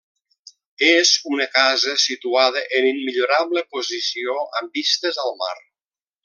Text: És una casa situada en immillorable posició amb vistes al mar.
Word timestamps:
És 0.85 1.09
una 1.31 1.45
casa 1.57 1.93
situada 2.05 2.63
en 2.79 2.87
immillorable 2.93 3.63
posició 3.77 4.39
amb 4.63 4.81
vistes 4.81 5.21
al 5.27 5.37
mar. 5.45 5.55